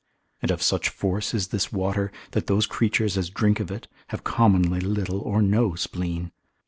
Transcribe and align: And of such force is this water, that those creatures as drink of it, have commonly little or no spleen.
And 0.41 0.49
of 0.49 0.63
such 0.63 0.89
force 0.89 1.31
is 1.31 1.49
this 1.49 1.71
water, 1.71 2.11
that 2.31 2.47
those 2.47 2.65
creatures 2.65 3.19
as 3.19 3.29
drink 3.29 3.59
of 3.59 3.69
it, 3.69 3.87
have 4.07 4.23
commonly 4.23 4.79
little 4.79 5.19
or 5.21 5.43
no 5.43 5.75
spleen. 5.75 6.31